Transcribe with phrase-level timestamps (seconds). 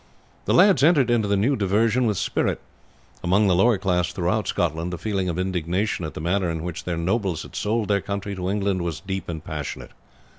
[0.45, 2.59] The lads entered into the new diversion with spirit.
[3.23, 6.85] Among the lower class throughout Scotland the feeling of indignation at the manner in which
[6.85, 9.91] their nobles had sold their country to England was deep and passionate.